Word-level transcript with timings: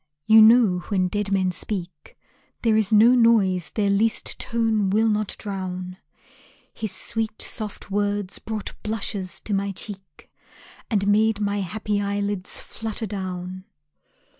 You 0.25 0.41
know 0.41 0.79
when 0.89 1.09
dead 1.09 1.31
men 1.31 1.51
speak 1.51 2.17
There 2.63 2.75
is 2.75 2.91
no 2.91 3.13
noise 3.13 3.69
their 3.69 3.91
least 3.91 4.39
tone 4.39 4.89
will 4.89 5.07
not 5.07 5.35
drown. 5.37 5.97
His 6.73 6.91
sweet 6.91 7.39
soft 7.39 7.91
words 7.91 8.39
brought 8.39 8.73
blushes 8.81 9.39
to 9.41 9.53
my 9.53 9.71
cheek, 9.73 10.31
And 10.89 11.05
made 11.05 11.39
my 11.39 11.59
happy 11.61 12.01
eyelids 12.01 12.59
flutter 12.59 13.05
down. 13.05 13.65